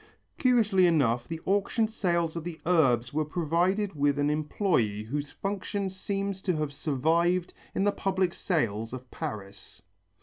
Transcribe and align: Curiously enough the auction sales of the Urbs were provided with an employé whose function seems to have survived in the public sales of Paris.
Curiously 0.39 0.87
enough 0.87 1.27
the 1.27 1.41
auction 1.45 1.87
sales 1.87 2.35
of 2.35 2.43
the 2.43 2.59
Urbs 2.65 3.13
were 3.13 3.23
provided 3.23 3.93
with 3.93 4.17
an 4.17 4.29
employé 4.29 5.05
whose 5.05 5.29
function 5.29 5.91
seems 5.91 6.41
to 6.41 6.55
have 6.55 6.73
survived 6.73 7.53
in 7.75 7.83
the 7.83 7.91
public 7.91 8.33
sales 8.33 8.93
of 8.93 9.11
Paris. 9.11 9.83